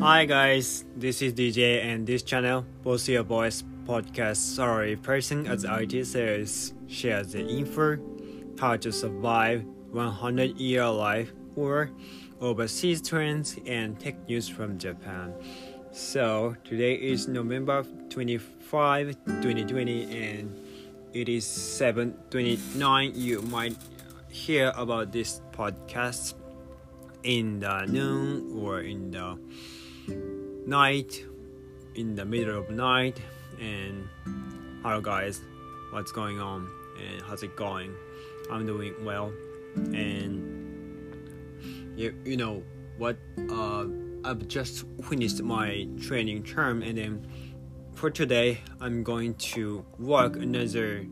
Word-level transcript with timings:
Hi 0.00 0.26
guys, 0.26 0.84
this 0.94 1.22
is 1.22 1.34
DJ 1.34 1.82
and 1.82 2.06
this 2.06 2.22
channel, 2.22 2.64
Boss 2.84 3.08
Your 3.08 3.24
Voice 3.24 3.64
podcast. 3.84 4.36
Sorry, 4.36 4.94
person 4.94 5.44
as 5.48 5.64
IT 5.64 6.06
says 6.06 6.72
shares 6.86 7.32
the 7.32 7.40
info 7.44 7.98
how 8.60 8.76
to 8.76 8.92
survive 8.92 9.64
100 9.90 10.56
year 10.56 10.88
life 10.88 11.32
or 11.56 11.90
overseas 12.40 13.02
trends 13.02 13.58
and 13.66 13.98
tech 13.98 14.14
news 14.28 14.48
from 14.48 14.78
Japan. 14.78 15.34
So 15.90 16.54
today 16.62 16.94
is 16.94 17.26
November 17.26 17.84
25, 18.08 19.16
2020 19.42 20.14
and 20.14 20.54
it 21.12 21.28
is 21.28 21.44
7:29. 21.44 23.16
You 23.16 23.42
might 23.42 23.76
hear 24.30 24.72
about 24.76 25.10
this 25.10 25.42
podcast 25.50 26.34
in 27.24 27.58
the 27.58 27.84
noon 27.86 28.54
or 28.54 28.80
in 28.80 29.10
the 29.10 29.36
night 30.66 31.24
in 31.94 32.14
the 32.14 32.24
middle 32.24 32.58
of 32.58 32.70
night 32.70 33.20
and 33.60 34.08
hello 34.82 35.00
guys. 35.00 35.40
What's 35.90 36.12
going 36.12 36.40
on? 36.40 36.68
And 37.00 37.22
how's 37.22 37.42
it 37.42 37.56
going? 37.56 37.94
I'm 38.50 38.66
doing 38.66 38.94
well. 39.04 39.32
And 39.76 40.58
you, 41.98 42.14
you 42.24 42.36
know 42.36 42.62
what 42.96 43.16
uh, 43.50 43.84
i've 44.24 44.46
just 44.48 44.84
finished 45.08 45.42
my 45.42 45.86
training 46.00 46.42
term 46.42 46.82
and 46.82 46.96
then 46.96 47.26
for 47.94 48.10
today 48.10 48.60
i'm 48.80 49.02
going 49.02 49.34
to 49.34 49.84
work 49.98 50.36
another 50.36 51.04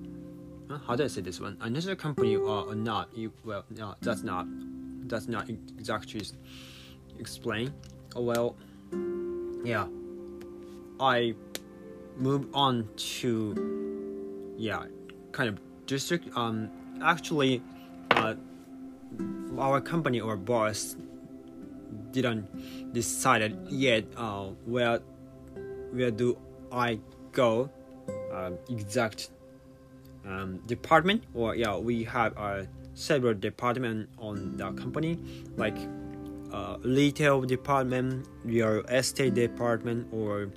how 0.86 0.96
do 0.96 1.04
i 1.04 1.06
say 1.06 1.20
this 1.20 1.40
one? 1.40 1.56
Another 1.60 1.94
company 1.94 2.36
or, 2.36 2.66
or 2.66 2.74
not 2.74 3.08
you, 3.16 3.32
well 3.44 3.64
no 3.70 3.94
that's 4.00 4.22
not 4.22 4.46
that's 5.08 5.28
not 5.28 5.48
exactly 5.48 6.20
explain. 7.18 7.72
Oh 8.16 8.22
well 8.22 8.56
yeah. 9.64 9.86
I 10.98 11.34
moved 12.16 12.48
on 12.54 12.88
to 12.96 14.54
yeah 14.56 14.84
kind 15.32 15.50
of 15.50 15.60
district 15.84 16.34
um 16.34 16.70
actually 17.02 17.62
uh, 18.12 18.34
our 19.58 19.80
company 19.82 20.18
or 20.18 20.36
boss 20.36 20.96
didn't 22.10 22.48
decided 22.94 23.58
yet 23.68 24.04
uh, 24.16 24.46
where 24.64 25.00
where 25.92 26.10
do 26.10 26.38
i 26.72 26.98
go 27.32 27.68
uh, 28.32 28.50
exact 28.70 29.28
um, 30.26 30.58
department? 30.66 31.24
Or 31.34 31.54
yeah 31.54 31.76
we 31.76 32.04
have 32.04 32.36
uh, 32.36 32.64
several 32.94 33.34
department 33.34 34.08
on 34.18 34.56
the 34.56 34.72
company 34.72 35.18
like 35.56 35.76
uh, 36.52 36.76
retail 36.82 37.42
department, 37.42 38.26
real 38.44 38.80
estate 38.88 39.34
department, 39.34 40.06
or 40.12 40.50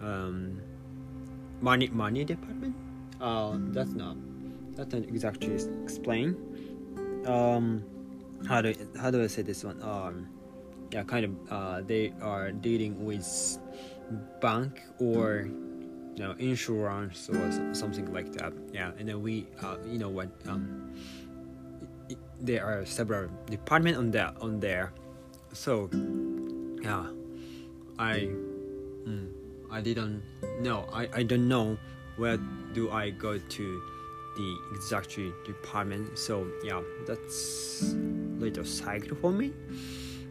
um, 0.00 0.60
money 1.60 1.88
money 1.88 2.24
department. 2.24 2.74
Uh, 3.20 3.56
that's 3.72 3.92
not 3.92 4.16
that's 4.74 4.92
not 4.92 5.02
exactly 5.04 5.54
explain. 5.82 6.36
Um, 7.26 7.84
how 8.48 8.62
do 8.62 8.74
how 8.98 9.10
do 9.10 9.22
I 9.22 9.26
say 9.26 9.42
this 9.42 9.64
one? 9.64 9.82
Um, 9.82 10.28
yeah, 10.90 11.02
kind 11.04 11.24
of. 11.24 11.32
Uh, 11.50 11.80
they 11.82 12.12
are 12.22 12.50
dealing 12.50 13.04
with 13.04 13.26
bank 14.40 14.80
or 14.98 15.48
you 16.16 16.22
know 16.22 16.32
insurance 16.38 17.28
or 17.28 17.74
something 17.74 18.12
like 18.12 18.32
that. 18.32 18.52
Yeah, 18.72 18.92
and 18.98 19.08
then 19.08 19.22
we 19.22 19.46
uh, 19.62 19.76
you 19.86 19.98
know 19.98 20.08
what 20.08 20.28
um, 20.48 20.94
there 22.40 22.64
are 22.64 22.84
several 22.86 23.28
department 23.46 23.96
on 23.96 24.10
that 24.12 24.34
on 24.40 24.58
there 24.60 24.92
so 25.52 25.88
yeah 26.82 27.06
i 27.98 28.28
mm, 29.06 29.28
i 29.70 29.80
didn't 29.80 30.22
know. 30.60 30.88
I, 30.92 31.08
I 31.14 31.22
don't 31.22 31.48
know 31.48 31.78
where 32.16 32.38
do 32.72 32.90
i 32.90 33.10
go 33.10 33.38
to 33.38 33.82
the 34.36 34.56
exact 34.74 35.18
department. 35.44 36.18
So 36.18 36.46
yeah 36.64 36.80
that's 37.06 37.94
little 38.38 38.64
cycle 38.64 39.16
for 39.16 39.32
me. 39.32 39.52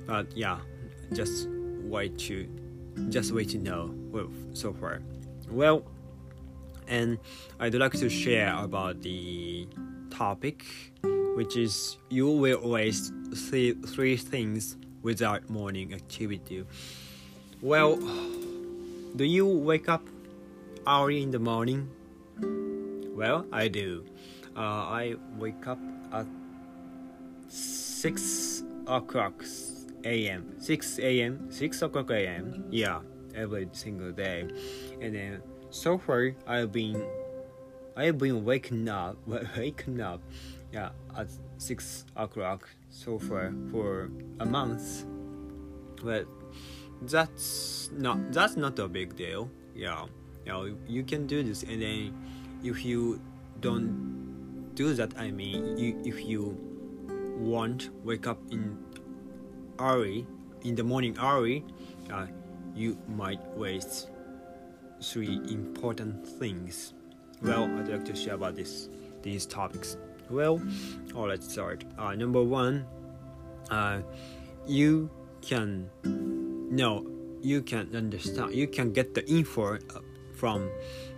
But 0.07 0.35
yeah 0.35 0.59
just 1.13 1.47
wait 1.83 2.17
to 2.19 2.47
just 3.09 3.31
wait 3.31 3.49
to 3.49 3.57
know. 3.57 3.93
So 4.53 4.73
far. 4.73 5.01
Well 5.49 5.85
and 6.89 7.19
i'd 7.59 7.73
like 7.75 7.93
to 7.93 8.09
share 8.09 8.51
about 8.57 9.01
the 9.01 9.67
topic 10.09 10.65
which 11.35 11.55
is 11.55 11.97
you 12.09 12.27
will 12.27 12.57
always 12.57 13.11
see 13.33 13.73
three 13.73 14.17
things 14.17 14.75
without 15.01 15.49
morning 15.49 15.93
activity. 15.93 16.65
Well, 17.61 17.97
do 19.15 19.25
you 19.25 19.45
wake 19.45 19.89
up 19.89 20.05
early 20.87 21.21
in 21.23 21.31
the 21.31 21.39
morning? 21.39 21.89
Well, 23.15 23.45
I 23.51 23.67
do. 23.67 24.05
Uh, 24.55 24.59
I 24.59 25.15
wake 25.37 25.67
up 25.67 25.79
at 26.13 26.25
6 27.47 28.63
o'clock 28.87 29.43
a.m. 30.03 30.53
6 30.59 30.99
a.m. 30.99 31.51
6 31.51 31.81
o'clock 31.81 32.11
a.m. 32.11 32.65
Yeah, 32.71 33.01
every 33.35 33.67
single 33.73 34.11
day. 34.11 34.47
And 35.01 35.15
then 35.15 35.41
so 35.69 35.97
far 35.97 36.31
I've 36.47 36.71
been 36.71 37.03
I've 37.95 38.17
been 38.17 38.43
waking 38.45 38.87
up 38.89 39.17
waking 39.27 40.01
up 40.01 40.21
yeah 40.71 40.89
at 41.17 41.27
6 41.57 42.05
o'clock 42.15 42.69
so 42.89 43.19
far 43.19 43.53
for 43.71 44.11
a 44.39 44.45
month. 44.45 45.05
But 46.03 46.27
that's 47.01 47.89
not 47.93 48.31
that's 48.31 48.55
not 48.55 48.79
a 48.79 48.87
big 48.87 49.15
deal. 49.15 49.49
Yeah. 49.75 50.05
You 50.45 50.51
know 50.51 50.75
you 50.87 51.03
can 51.03 51.27
do 51.27 51.43
this. 51.43 51.63
And 51.63 51.81
then 51.81 52.15
if 52.63 52.83
you 52.85 53.21
don't 53.59 54.19
do 54.75 54.93
that 54.93 55.11
i 55.17 55.29
mean 55.29 55.77
you, 55.77 56.01
if 56.05 56.25
you 56.25 56.57
want 57.37 57.89
wake 58.05 58.27
up 58.27 58.39
in 58.51 58.77
early 59.79 60.25
in 60.63 60.75
the 60.75 60.83
morning 60.83 61.17
early 61.21 61.63
uh, 62.11 62.25
you 62.75 62.97
might 63.07 63.41
waste 63.57 64.09
three 65.01 65.39
important 65.49 66.25
things. 66.27 66.93
Well 67.41 67.63
i'd 67.63 67.87
like 67.87 68.05
to 68.05 68.15
share 68.15 68.35
about 68.35 68.55
this 68.55 68.89
these 69.21 69.45
topics 69.45 69.97
well, 70.29 70.61
oh, 71.15 71.23
let's 71.23 71.51
start. 71.51 71.83
Uh, 71.97 72.15
number 72.15 72.43
one, 72.43 72.85
uh, 73.69 74.01
you 74.67 75.09
can 75.41 75.89
no, 76.03 77.05
you 77.41 77.61
can 77.61 77.95
understand. 77.95 78.53
You 78.53 78.67
can 78.67 78.93
get 78.93 79.13
the 79.13 79.27
info 79.29 79.75
uh, 79.75 79.99
from 80.33 80.69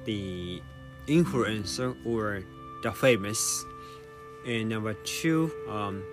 the 0.05 0.61
influencer 1.07 1.95
or 2.05 2.43
the 2.83 2.91
famous. 2.91 3.65
And 4.47 4.69
number 4.69 4.93
two, 5.03 5.51
um, 5.69 6.03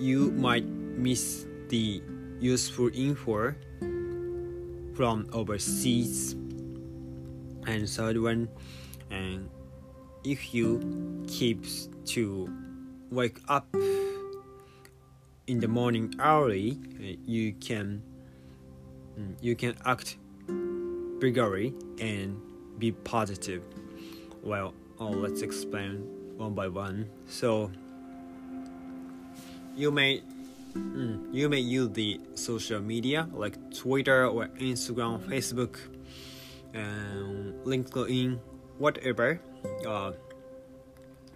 you 0.00 0.30
might 0.32 0.66
miss 0.66 1.46
the 1.68 2.02
useful 2.40 2.90
info 2.94 3.54
from 4.94 5.28
overseas. 5.32 6.34
And 7.66 7.88
third 7.88 8.16
one, 8.20 8.48
and 9.10 9.50
if 10.26 10.52
you 10.52 11.24
keep 11.28 11.64
to 12.04 12.52
wake 13.12 13.38
up 13.48 13.72
in 15.46 15.60
the 15.60 15.68
morning 15.68 16.12
early, 16.18 16.76
you 17.24 17.52
can 17.54 18.02
mm, 19.16 19.36
you 19.40 19.54
can 19.54 19.76
act 19.86 20.18
vigorously 21.20 21.72
and 22.00 22.40
be 22.78 22.90
positive. 22.90 23.62
Well, 24.42 24.74
oh, 24.98 25.10
let's 25.10 25.42
explain 25.42 26.02
one 26.36 26.54
by 26.54 26.66
one. 26.68 27.08
So 27.28 27.70
you 29.76 29.92
may 29.92 30.22
mm, 30.74 31.32
you 31.32 31.48
may 31.48 31.60
use 31.60 31.90
the 31.90 32.20
social 32.34 32.80
media 32.80 33.28
like 33.32 33.54
Twitter 33.72 34.26
or 34.26 34.48
Instagram, 34.58 35.20
Facebook, 35.30 35.78
and 36.74 37.54
LinkedIn, 37.64 38.40
whatever 38.78 39.40
uh, 39.86 40.12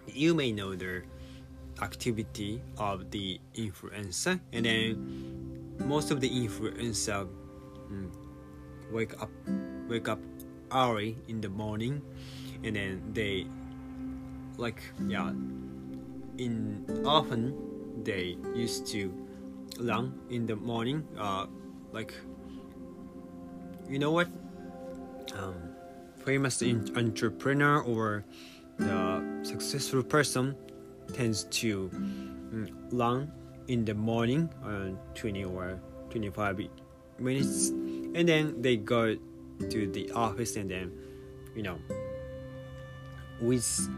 you 0.07 0.33
may 0.33 0.51
know 0.51 0.75
the 0.75 1.03
activity 1.81 2.61
of 2.77 3.09
the 3.11 3.39
influencer 3.55 4.39
and 4.53 4.65
then 4.65 5.75
most 5.85 6.11
of 6.11 6.19
the 6.21 6.29
influencer 6.29 7.27
mm, 7.89 8.11
wake 8.91 9.19
up 9.21 9.29
wake 9.87 10.07
up 10.07 10.19
early 10.73 11.17
in 11.27 11.41
the 11.41 11.49
morning 11.49 12.01
and 12.63 12.75
then 12.75 13.01
they 13.13 13.47
like 14.57 14.81
yeah 15.07 15.29
in 16.37 16.85
often 17.05 17.55
they 18.03 18.37
used 18.53 18.85
to 18.85 19.11
run 19.79 20.13
in 20.29 20.45
the 20.45 20.55
morning 20.55 21.03
uh 21.17 21.45
like 21.91 22.13
you 23.91 23.99
know 23.99 24.11
what? 24.11 24.27
Um 25.35 25.70
famous 26.25 26.61
entrepreneur 26.61 27.81
or 27.81 28.23
the 28.77 29.23
successful 29.43 30.03
person 30.03 30.55
tends 31.13 31.43
to 31.45 31.89
mm, 31.89 32.69
run 32.91 33.31
in 33.67 33.85
the 33.85 33.93
morning 33.93 34.49
uh, 34.65 34.89
20 35.15 35.45
or 35.45 35.79
25 36.09 36.61
minutes 37.19 37.69
and 37.69 38.27
then 38.27 38.61
they 38.61 38.77
go 38.77 39.15
to 39.69 39.87
the 39.91 40.09
office 40.11 40.55
and 40.55 40.71
then 40.71 40.91
you 41.55 41.61
know 41.61 41.77
with 43.39 43.89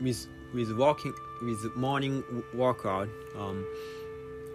with 0.00 0.26
with 0.54 0.72
walking 0.76 1.14
with 1.42 1.76
morning 1.76 2.22
workout 2.54 3.08
um, 3.36 3.64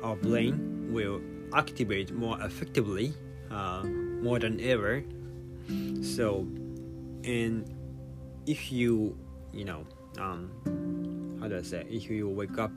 our 0.03 0.15
brain 0.15 0.93
will 0.93 1.21
activate 1.53 2.13
more 2.13 2.39
effectively 2.41 3.13
uh, 3.51 3.83
more 3.83 4.39
than 4.39 4.59
ever. 4.59 5.03
So 6.01 6.47
and 7.25 7.65
if 8.45 8.71
you 8.71 9.17
you 9.51 9.65
know 9.65 9.85
um, 10.19 10.51
how 11.41 11.47
do 11.47 11.57
I 11.57 11.61
say 11.61 11.85
if 11.89 12.09
you 12.09 12.29
wake 12.29 12.57
up 12.57 12.71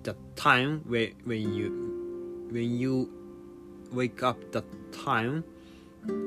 the 0.03 0.15
time 0.35 0.83
when 0.85 1.13
when 1.23 1.53
you 1.53 2.47
when 2.51 2.77
you 2.77 3.09
wake 3.91 4.21
up 4.21 4.51
the 4.51 4.63
time 4.91 5.43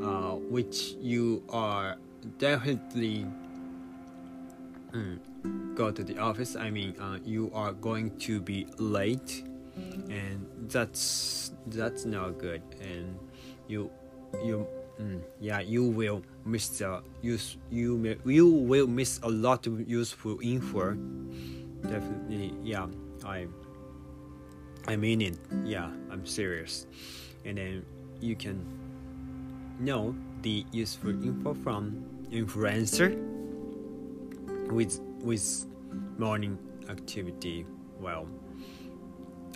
uh, 0.02 0.32
which 0.50 0.94
you 1.00 1.42
are 1.48 1.96
definitely 2.38 3.26
mm, 4.92 5.18
go 5.74 5.90
to 5.90 6.04
the 6.04 6.18
office 6.18 6.54
i 6.56 6.70
mean 6.70 6.94
uh, 7.00 7.18
you 7.24 7.50
are 7.54 7.72
going 7.72 8.16
to 8.18 8.40
be 8.40 8.66
late 8.78 9.44
and 9.76 10.46
that's 10.69 11.52
that's 11.66 12.04
not 12.04 12.38
good. 12.38 12.62
And 12.80 13.19
you 13.69 13.90
you 14.44 14.66
mm, 15.00 15.20
yeah 15.40 15.60
you 15.60 15.84
will 15.84 16.22
miss 16.44 16.69
the 16.78 17.02
use 17.20 17.56
you 17.70 17.96
may, 17.98 18.16
you 18.24 18.46
will 18.48 18.86
miss 18.86 19.20
a 19.22 19.28
lot 19.28 19.66
of 19.66 19.88
useful 19.88 20.38
info. 20.42 20.94
Definitely 21.82 22.54
yeah 22.62 22.86
i 23.24 23.46
i 24.88 24.96
mean 24.96 25.20
it. 25.20 25.38
Yeah 25.64 25.90
i'm 26.10 26.26
serious. 26.26 26.86
And 27.44 27.58
then 27.58 27.84
you 28.20 28.36
can 28.36 28.64
know 29.80 30.14
the 30.42 30.64
useful 30.72 31.10
info 31.10 31.54
from 31.54 32.04
influencer 32.30 33.12
with 34.70 35.00
with 35.20 35.66
morning 36.19 36.58
activity. 36.88 37.66
Well 38.00 38.26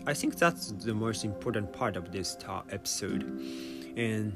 i 0.06 0.14
think 0.14 0.36
that's 0.36 0.72
the 0.72 0.94
most 0.94 1.24
important 1.24 1.72
part 1.72 1.96
of 1.96 2.12
this 2.12 2.36
episode. 2.70 3.22
And 3.96 4.32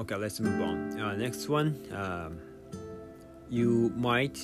okay 0.00 0.16
let's 0.16 0.40
move 0.40 0.60
on. 0.60 0.98
Uh, 0.98 1.14
next 1.16 1.48
one 1.48 1.78
um, 1.92 2.38
you 3.50 3.92
might 3.96 4.38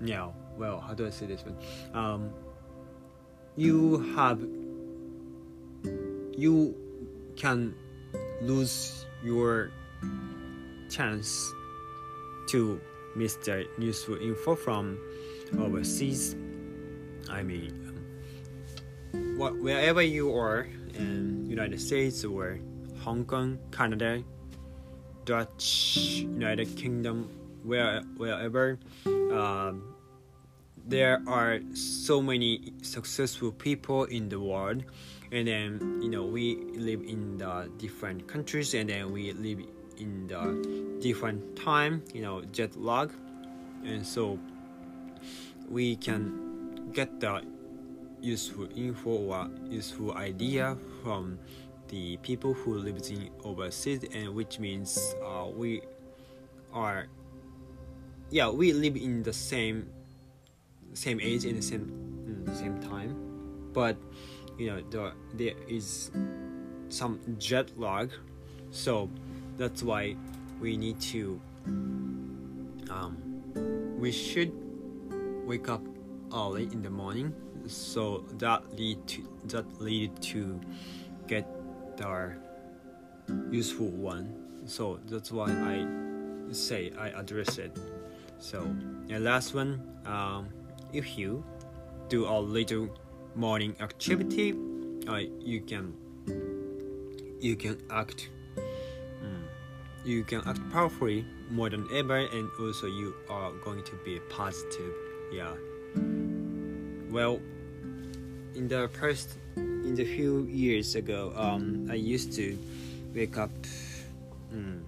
yeah 0.00 0.28
well 0.58 0.80
how 0.80 0.94
do 0.94 1.06
i 1.06 1.10
say 1.10 1.26
this 1.26 1.44
one? 1.44 1.56
Um, 1.94 2.30
you 3.56 3.98
have 4.14 4.40
you 6.36 6.74
can 7.36 7.74
lose 8.40 9.06
your 9.22 9.70
chance 10.90 11.52
to 12.48 12.80
miss 13.16 13.36
the 13.36 13.66
useful 13.78 14.16
info 14.16 14.54
from 14.54 14.98
overseas. 15.58 16.34
I 17.30 17.42
mean, 17.42 17.81
wherever 19.12 20.02
you 20.02 20.34
are 20.34 20.68
in 20.94 21.46
United 21.48 21.80
States 21.80 22.24
or 22.24 22.58
Hong 23.00 23.24
Kong, 23.24 23.58
Canada, 23.70 24.22
Dutch, 25.24 26.22
United 26.22 26.76
Kingdom, 26.76 27.28
where 27.62 28.02
wherever, 28.16 28.78
um, 29.06 29.94
there 30.86 31.22
are 31.26 31.60
so 31.74 32.20
many 32.20 32.72
successful 32.82 33.52
people 33.52 34.04
in 34.04 34.28
the 34.28 34.40
world. 34.40 34.84
And 35.30 35.48
then 35.48 36.00
you 36.02 36.10
know 36.10 36.24
we 36.24 36.56
live 36.76 37.02
in 37.02 37.38
the 37.38 37.70
different 37.78 38.28
countries 38.28 38.74
and 38.74 38.90
then 38.90 39.12
we 39.12 39.32
live 39.32 39.64
in 39.96 40.26
the 40.26 40.98
different 41.00 41.56
time 41.56 42.02
you 42.12 42.20
know 42.20 42.42
jet 42.52 42.76
lag. 42.76 43.10
And 43.84 44.06
so 44.06 44.38
we 45.68 45.96
can 45.96 46.90
get 46.92 47.20
the 47.20 47.42
useful 48.22 48.68
info 48.74 49.10
or 49.10 49.50
useful 49.68 50.14
idea 50.14 50.76
from 51.02 51.38
the 51.88 52.16
people 52.18 52.54
who 52.54 52.78
live 52.78 53.02
in 53.10 53.28
overseas 53.44 54.04
and 54.14 54.34
which 54.34 54.58
means 54.58 55.14
uh, 55.26 55.46
we 55.54 55.82
are 56.72 57.08
yeah 58.30 58.48
we 58.48 58.72
live 58.72 58.96
in 58.96 59.22
the 59.22 59.32
same 59.32 59.90
same 60.94 61.20
age 61.20 61.44
in 61.44 61.56
the 61.56 61.62
same 61.62 62.12
the 62.52 62.58
same 62.58 62.80
time. 62.80 63.16
But 63.72 63.96
you 64.58 64.68
know 64.68 64.80
the, 64.90 65.12
there 65.34 65.54
is 65.68 66.10
some 66.88 67.20
jet 67.38 67.70
lag. 67.78 68.10
So 68.70 69.10
that's 69.56 69.82
why 69.82 70.16
we 70.60 70.76
need 70.76 71.00
to 71.12 71.40
um, 72.90 73.16
we 73.98 74.12
should 74.12 74.52
wake 75.46 75.68
up 75.68 75.82
early 76.32 76.64
in 76.64 76.82
the 76.82 76.90
morning 76.90 77.34
so 77.66 78.24
that 78.38 78.62
lead 78.78 79.06
to 79.06 79.28
that 79.44 79.80
lead 79.80 80.20
to 80.22 80.60
get 81.26 81.46
the 81.96 82.32
useful 83.50 83.88
one. 83.88 84.34
So 84.66 85.00
that's 85.06 85.32
why 85.32 85.50
i 85.50 85.86
say 86.52 86.92
i 86.98 87.08
address 87.08 87.58
it. 87.58 87.76
So 88.38 88.66
the 89.06 89.18
last 89.18 89.54
one 89.54 89.80
um, 90.06 90.48
if 90.92 91.16
you 91.16 91.44
do 92.08 92.26
a 92.26 92.38
little 92.38 92.88
morning 93.34 93.74
activity 93.80 94.54
uh, 95.08 95.22
you 95.40 95.60
can 95.62 95.94
you 97.40 97.56
can 97.56 97.78
act 97.90 98.28
mm, 98.56 99.42
you 100.04 100.24
can 100.24 100.42
act 100.46 100.60
powerfully 100.70 101.24
more 101.50 101.70
than 101.70 101.88
ever 101.92 102.16
and 102.16 102.48
also 102.60 102.86
you 102.86 103.14
are 103.30 103.52
going 103.64 103.82
to 103.84 103.96
be 104.04 104.20
positive. 104.28 104.94
Yeah 105.32 105.54
well 107.12 107.40
in 108.54 108.68
the 108.68 108.88
first 108.98 109.36
in 109.56 109.94
the 109.94 110.04
few 110.04 110.44
years 110.44 110.94
ago 110.94 111.32
um, 111.36 111.86
i 111.90 111.94
used 111.94 112.32
to 112.32 112.58
wake 113.14 113.36
up 113.36 113.50
mm, 114.52 114.80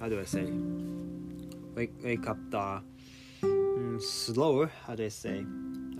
how 0.00 0.08
do 0.08 0.20
i 0.20 0.24
say 0.24 0.46
wake, 1.74 1.92
wake 2.02 2.26
up 2.28 2.38
the 2.50 2.82
mm, 3.42 4.02
slower 4.02 4.70
how 4.86 4.94
do 4.94 5.04
i 5.04 5.08
say 5.08 5.44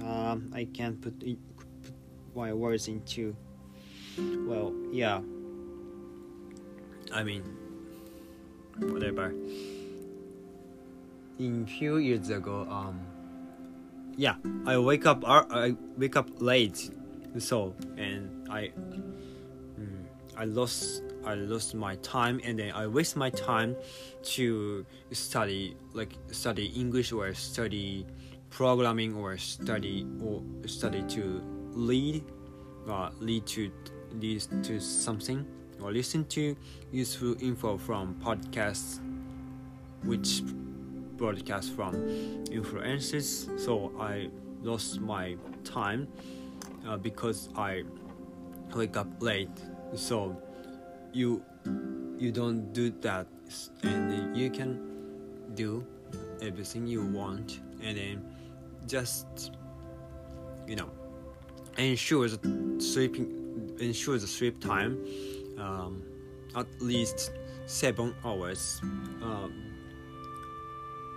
um, 0.02 0.52
I 0.54 0.64
can't 0.72 1.00
put, 1.00 1.18
put 1.20 1.92
my 2.34 2.52
words 2.52 2.88
into. 2.88 3.34
Well, 4.18 4.72
yeah. 4.92 5.20
I 7.12 7.22
mean, 7.22 7.42
whatever. 8.78 9.34
In 11.38 11.66
few 11.66 11.98
years 11.98 12.30
ago, 12.30 12.66
um, 12.70 13.00
yeah, 14.16 14.36
I 14.66 14.78
wake 14.78 15.06
up. 15.06 15.24
I 15.26 15.74
wake 15.96 16.16
up 16.16 16.28
late, 16.40 16.90
so 17.38 17.74
and 17.96 18.48
I, 18.50 18.72
mm, 19.78 20.04
I 20.36 20.44
lost 20.44 21.02
I 21.26 21.34
lost 21.34 21.74
my 21.74 21.96
time 21.96 22.40
and 22.44 22.58
then 22.58 22.72
I 22.72 22.86
waste 22.86 23.16
my 23.16 23.30
time 23.30 23.76
to 24.36 24.86
study 25.10 25.76
like 25.92 26.14
study 26.30 26.66
English 26.76 27.12
or 27.12 27.34
study 27.34 28.06
programming 28.50 29.14
or 29.16 29.36
study 29.36 30.06
or 30.22 30.40
study 30.66 31.02
to 31.08 31.42
lead 31.72 32.24
uh, 32.88 33.10
lead 33.18 33.44
to 33.46 33.72
lead 34.12 34.40
to 34.62 34.80
something 34.80 35.44
or 35.82 35.92
listen 35.92 36.24
to 36.26 36.56
useful 36.92 37.34
info 37.42 37.76
from 37.76 38.14
podcasts 38.22 39.00
which 40.04 40.42
broadcast 41.16 41.74
from 41.74 41.94
influencers 42.50 43.58
so 43.58 43.92
i 44.00 44.28
lost 44.62 45.00
my 45.00 45.36
time 45.64 46.08
uh, 46.86 46.96
because 46.96 47.48
i 47.56 47.82
wake 48.74 48.96
up 48.96 49.06
late. 49.20 49.48
So 49.94 50.36
you 51.12 51.42
you 52.18 52.32
don't 52.32 52.72
do 52.72 52.90
that 53.02 53.26
and 53.82 54.36
you 54.36 54.50
can 54.50 54.80
do 55.54 55.84
everything 56.42 56.86
you 56.86 57.04
want 57.04 57.60
and 57.82 57.96
then 57.96 58.24
just 58.86 59.52
you 60.66 60.76
know 60.76 60.90
ensures 61.76 62.38
sleeping 62.78 63.76
ensures 63.80 64.22
the 64.22 64.28
sleep 64.28 64.60
time 64.60 64.98
um, 65.58 66.02
at 66.54 66.66
least 66.80 67.32
seven 67.66 68.14
hours 68.24 68.80
um, 69.22 69.75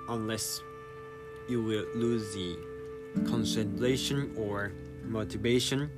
unless 0.09 0.61
you 1.47 1.61
will 1.61 1.85
lose 1.95 2.33
the 2.33 2.57
concentration 3.27 4.33
or 4.37 4.71
motivation 5.03 5.89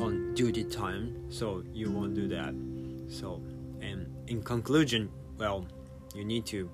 on 0.00 0.34
duty 0.34 0.64
time 0.64 1.14
so 1.30 1.62
you 1.72 1.90
won't 1.90 2.14
do 2.14 2.26
that 2.28 2.54
so 3.08 3.42
and 3.80 4.06
in 4.28 4.42
conclusion 4.42 5.10
well 5.38 5.66
you 6.14 6.24
need 6.24 6.46
to 6.46 6.70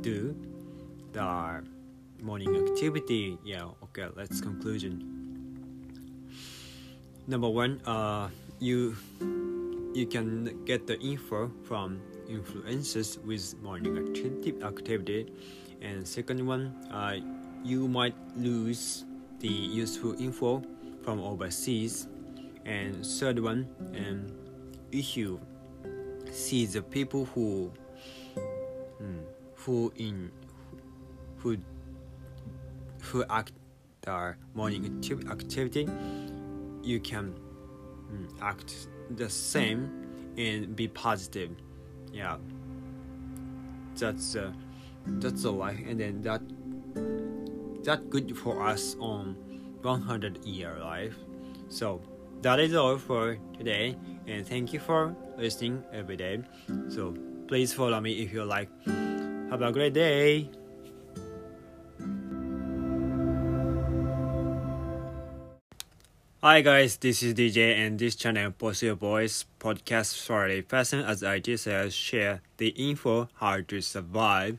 do 0.00 0.36
the 1.12 1.62
morning 2.22 2.54
activity 2.56 3.36
yeah 3.44 3.64
okay 3.82 4.06
let's 4.14 4.40
conclusion 4.40 5.16
number 7.26 7.48
one, 7.48 7.80
uh, 7.86 8.28
you 8.58 8.96
you 9.94 10.06
can 10.06 10.64
get 10.64 10.86
the 10.86 10.98
info 11.00 11.50
from 11.64 12.00
influencers 12.28 13.18
with 13.24 13.54
morning 13.62 13.96
activity, 13.98 14.54
activity. 14.62 15.26
And 15.86 16.06
second 16.06 16.44
one, 16.44 16.74
uh, 16.90 17.16
you 17.62 17.86
might 17.86 18.14
lose 18.36 19.04
the 19.38 19.48
useful 19.48 20.20
info 20.20 20.62
from 21.02 21.20
overseas, 21.20 22.08
and 22.64 23.06
third 23.06 23.38
one, 23.38 23.68
and 23.94 24.32
if 24.90 25.16
you 25.16 25.40
see 26.32 26.66
the 26.66 26.82
people 26.82 27.24
who 27.26 27.72
mm, 29.00 29.22
who 29.54 29.92
in 29.96 30.30
who 31.38 31.56
who 33.02 33.24
act 33.30 33.52
their 34.02 34.38
morning 34.54 34.84
activity, 35.30 35.88
you 36.82 36.98
can 36.98 37.32
mm, 38.10 38.28
act 38.42 38.88
the 39.16 39.30
same 39.30 39.90
and 40.36 40.74
be 40.74 40.88
positive. 40.88 41.50
Yeah, 42.12 42.38
that's 43.94 44.34
uh, 44.34 44.52
that's 45.06 45.42
the 45.42 45.52
life, 45.52 45.80
and 45.86 46.00
then 46.00 46.22
that 46.22 46.42
that 47.84 48.10
good 48.10 48.36
for 48.36 48.66
us 48.66 48.96
on 48.98 49.36
100 49.82 50.44
year 50.44 50.76
life. 50.80 51.14
So 51.68 52.00
that 52.42 52.60
is 52.60 52.74
all 52.74 52.98
for 52.98 53.38
today, 53.56 53.96
and 54.26 54.46
thank 54.46 54.72
you 54.72 54.80
for 54.80 55.14
listening 55.38 55.84
every 55.92 56.16
day. 56.16 56.42
So 56.88 57.14
please 57.48 57.72
follow 57.72 58.00
me 58.00 58.22
if 58.22 58.32
you 58.32 58.44
like. 58.44 58.68
Have 59.50 59.62
a 59.62 59.72
great 59.72 59.94
day. 59.94 60.50
Hi 66.42 66.60
guys, 66.60 66.96
this 66.98 67.24
is 67.24 67.34
DJ 67.34 67.74
and 67.74 67.98
this 67.98 68.14
channel 68.14 68.52
posts 68.52 68.82
your 68.82 68.94
voice 68.94 69.46
podcast 69.58 70.24
for 70.24 70.46
a 70.46 70.62
person 70.62 71.00
as 71.00 71.24
I 71.24 71.40
just 71.40 71.66
share 71.90 72.40
the 72.58 72.68
info 72.68 73.28
how 73.40 73.62
to 73.62 73.80
survive 73.80 74.58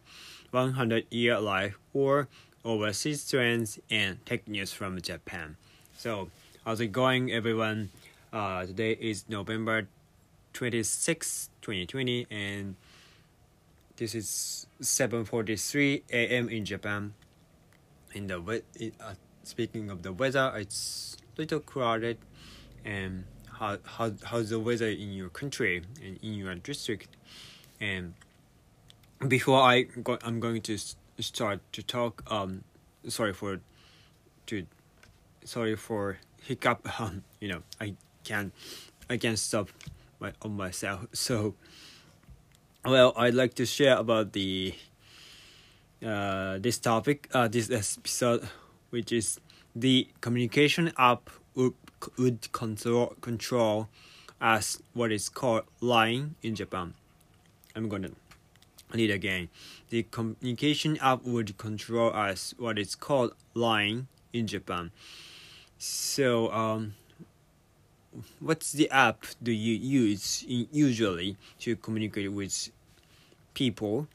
100 0.52 1.06
year 1.12 1.40
life 1.40 1.78
or 1.94 2.28
overseas 2.64 3.30
trends 3.30 3.80
and 3.90 4.24
tech 4.26 4.48
news 4.48 4.74
from 4.74 5.00
Japan. 5.02 5.58
So 5.98 6.30
how's 6.66 6.82
it 6.82 6.92
going 6.92 7.32
everyone? 7.32 7.90
Uh, 8.32 8.66
today 8.66 8.92
is 9.00 9.26
November 9.30 9.88
26, 10.54 11.50
2020 11.62 12.28
and 12.30 12.76
this 13.98 14.14
is 14.14 14.68
7:43 14.82 16.04
a.m. 16.12 16.50
in 16.50 16.66
Japan. 16.66 17.14
In 18.14 18.28
the 18.28 18.38
uh, 19.02 19.14
speaking 19.44 19.90
of 19.90 20.04
the 20.04 20.14
weather, 20.14 20.54
it's 20.56 21.18
little 21.38 21.60
crowded 21.60 22.18
and 22.86 23.26
how, 23.60 23.78
how 23.84 24.12
how's 24.24 24.50
the 24.52 24.60
weather 24.60 24.88
in 24.88 25.14
your 25.14 25.30
country 25.30 25.82
and 26.04 26.20
in 26.22 26.34
your 26.34 26.54
district 26.56 27.18
and 27.82 28.14
before 29.26 29.62
I 29.62 29.84
go, 29.84 30.18
I'm 30.24 30.40
going 30.40 30.62
to 30.64 30.78
start 31.20 31.60
to 31.74 31.82
talk 31.82 32.24
um 32.30 32.64
sorry 33.08 33.34
for 33.34 33.60
to 34.48 34.66
sorry 35.44 35.76
for 35.76 36.20
hiccup 36.44 36.88
um 37.00 37.24
you 37.40 37.48
know 37.48 37.64
I 37.82 37.96
can't, 38.24 38.54
I 39.10 39.18
can't 39.18 39.40
stop 39.40 39.70
my 40.20 40.34
on 40.42 40.56
myself 40.56 41.08
so 41.14 41.56
well 42.86 43.14
I'd 43.18 43.34
like 43.34 43.56
to 43.56 43.66
share 43.66 43.98
about 43.98 44.34
the 44.34 44.76
uh 46.06 46.60
this 46.60 46.78
topic 46.78 47.28
uh 47.34 47.48
this 47.48 47.72
episode 47.72 48.48
which 48.92 49.12
is 49.12 49.40
the 49.76 50.08
communication 50.22 50.92
app 50.98 51.30
would, 51.56 52.52
control, 52.52 53.16
control 53.22 53.90
as 54.40 54.82
what 54.94 55.12
is 55.12 55.30
called 55.30 55.64
line 55.82 56.36
in 56.44 56.56
Japan. 56.56 56.94
I'm 57.76 57.90
gonna 57.90 58.12
read 58.94 59.12
again. 59.12 59.50
The 59.90 60.04
communication 60.04 60.98
app 61.02 61.24
would 61.24 61.58
control 61.58 62.14
as 62.14 62.56
what 62.58 62.80
is 62.80 62.96
called 62.96 63.34
line 63.54 64.08
in 64.34 64.48
Japan. 64.48 64.92
So, 65.78 66.52
um, 66.52 66.96
what's 68.40 68.72
the 68.72 68.90
app 68.90 69.26
do 69.42 69.52
you 69.52 69.76
use 69.76 70.44
usually 70.48 71.38
to 71.60 71.76
communicate 71.76 72.32
with 72.32 72.70
people, 73.54 74.08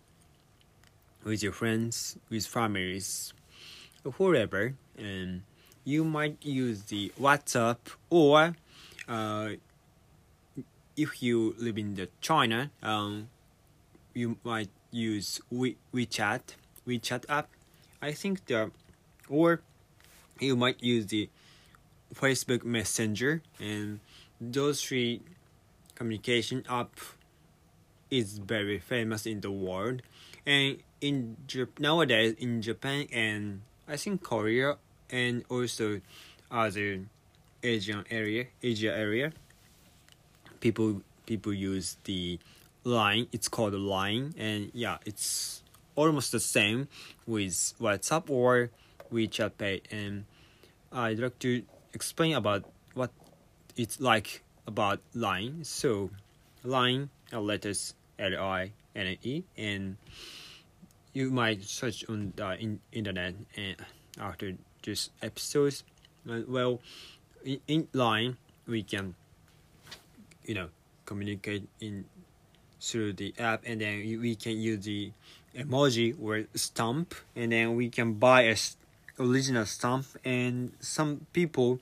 with 1.25 1.43
your 1.43 1.53
friends, 1.53 2.17
with 2.29 2.47
families, 2.47 3.33
whoever, 4.15 4.75
and 4.99 5.43
you 5.85 6.05
might 6.05 6.37
use 6.43 6.83
the 6.85 7.13
WhatsApp 7.21 7.79
or 8.11 8.57
uh, 9.09 9.51
if 10.97 11.23
you 11.23 11.55
live 11.59 11.79
in 11.79 11.95
the 11.95 12.09
China, 12.21 12.71
um, 12.83 13.29
you 14.15 14.39
might 14.45 14.71
use 14.91 15.41
We 15.51 15.77
WeChat 15.95 16.41
WeChat 16.87 17.25
app. 17.29 17.49
I 18.01 18.13
think 18.13 18.47
the 18.47 18.71
or 19.29 19.63
you 20.41 20.57
might 20.57 20.83
use 20.83 21.07
the 21.07 21.29
Facebook 22.15 22.65
Messenger 22.65 23.43
and 23.61 24.01
those 24.41 24.83
three 24.83 25.23
communication 25.95 26.65
app 26.69 26.99
is 28.11 28.39
very 28.39 28.79
famous 28.79 29.25
in 29.25 29.41
the 29.41 29.51
world 29.51 30.03
and 30.45 30.79
in 31.01 31.37
nowadays 31.79 32.35
in 32.39 32.61
Japan 32.61 33.07
and 33.13 33.63
I 33.89 33.97
think 33.97 34.23
Korea 34.23 34.77
and 35.11 35.45
also 35.49 36.01
other 36.51 37.01
Asian 37.63 38.05
area, 38.11 38.47
Asia 38.63 38.95
area. 38.95 39.33
People 40.61 41.03
people 41.27 41.53
use 41.53 41.97
the 42.05 42.39
line. 42.85 43.27
It's 43.33 43.49
called 43.49 43.75
line, 43.75 44.35
and 44.37 44.71
yeah, 44.75 44.99
it's 45.07 45.63
almost 45.95 46.33
the 46.33 46.41
same 46.41 46.89
with 47.27 47.53
WhatsApp 47.81 48.31
or 48.31 48.71
WeChat 49.13 49.53
Pay. 49.59 49.83
And 49.91 50.25
I'd 50.91 51.19
like 51.19 51.39
to 51.41 51.63
explain 51.93 52.35
about 52.35 52.65
what 52.95 53.11
it's 53.77 54.01
like 54.01 54.43
about 54.67 55.01
line. 55.15 55.65
So, 55.65 56.11
line 56.65 57.11
are 57.33 57.41
letters 57.41 57.95
L 58.19 58.37
I 58.39 58.73
N 58.95 59.17
E, 59.23 59.43
and 59.57 59.97
you 61.13 61.31
might 61.31 61.63
search 61.65 62.05
on 62.09 62.33
the 62.37 62.59
in- 62.59 62.81
internet 62.93 63.35
and 63.57 63.77
after 64.21 64.55
this 64.85 65.11
episodes. 65.23 65.85
Uh, 66.29 66.41
well, 66.47 66.81
in, 67.45 67.61
in 67.67 67.89
line 67.93 68.37
we 68.67 68.83
can, 68.83 69.15
you 70.45 70.55
know, 70.55 70.69
communicate 71.05 71.69
in 71.81 72.05
through 72.83 73.13
the 73.15 73.33
app, 73.39 73.63
and 73.65 73.81
then 73.81 74.03
we 74.21 74.35
can 74.35 74.59
use 74.59 74.85
the 74.85 75.13
emoji 75.57 76.17
or 76.21 76.45
stamp, 76.55 77.15
and 77.37 77.53
then 77.53 77.77
we 77.77 77.89
can 77.89 78.15
buy 78.15 78.43
a 78.43 78.57
original 79.21 79.65
stamp, 79.65 80.07
and 80.25 80.73
some 80.81 81.27
people 81.33 81.79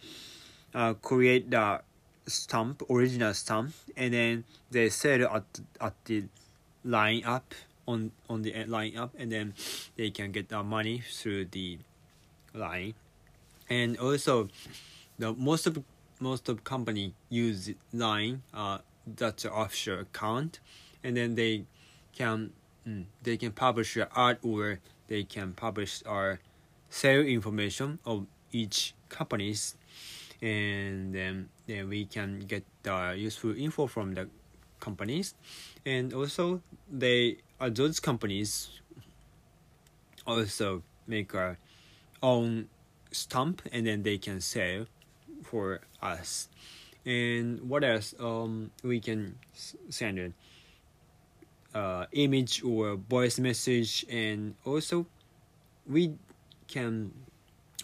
uh, 0.75 0.93
create 0.95 1.51
the 1.51 1.81
stamp 2.27 2.83
original 2.91 3.33
stamp, 3.33 3.73
and 3.97 4.13
then 4.13 4.45
they 4.71 4.91
sell 4.91 5.25
at 5.25 5.45
at 5.81 5.95
the 6.05 6.25
line 6.85 7.25
up 7.25 7.55
on 7.89 8.13
on 8.29 8.43
the 8.43 8.53
line 8.67 8.97
up, 8.97 9.15
and 9.17 9.33
then 9.33 9.55
they 9.97 10.11
can 10.11 10.31
get 10.33 10.49
the 10.49 10.63
money 10.63 11.01
through 11.01 11.47
the 11.47 11.79
line. 12.53 12.95
And 13.71 13.97
also 13.99 14.49
the 15.19 15.33
most 15.33 15.67
of 15.67 15.83
most 16.21 16.49
of 16.49 16.63
company 16.65 17.15
use 17.31 17.73
line 17.93 18.43
uh 18.53 18.79
that's 19.07 19.45
an 19.45 19.51
offshore 19.51 20.01
account 20.01 20.61
and 21.03 21.17
then 21.17 21.35
they 21.35 21.65
can 22.13 22.53
mm, 22.87 23.05
they 23.23 23.37
can 23.37 23.53
publish 23.53 23.97
art 24.15 24.39
or 24.43 24.81
they 25.09 25.25
can 25.25 25.53
publish 25.53 26.03
our 26.07 26.41
sale 26.89 27.23
information 27.23 27.99
of 28.05 28.27
each 28.53 28.95
companies. 29.09 29.77
And 30.43 31.15
then 31.15 31.49
then 31.67 31.89
we 31.89 32.07
can 32.07 32.41
get 32.41 32.65
the 32.83 33.15
useful 33.17 33.55
info 33.57 33.87
from 33.87 34.15
the 34.15 34.29
companies. 34.81 35.35
And 35.85 36.13
also 36.13 36.63
they 36.91 37.39
uh, 37.61 37.69
those 37.69 38.01
companies 38.01 38.81
also 40.27 40.83
make 41.07 41.35
our 41.35 41.59
own 42.23 42.69
stamp 43.13 43.63
and 43.73 43.87
then 43.87 44.03
they 44.03 44.19
can 44.19 44.41
sell 44.41 44.87
for 45.43 45.81
us. 46.01 46.49
And 47.05 47.69
what 47.69 47.85
else? 47.85 48.15
Um 48.19 48.71
we 48.83 49.01
can 49.01 49.37
send 49.91 50.19
an 50.19 50.35
uh, 51.75 52.07
image 52.13 52.63
or 52.63 52.97
voice 52.97 53.39
message 53.39 54.05
and 54.11 54.55
also 54.65 55.07
we 55.87 56.15
can 56.69 57.13